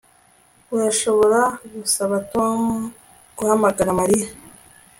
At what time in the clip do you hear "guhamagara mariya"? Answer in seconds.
3.37-4.27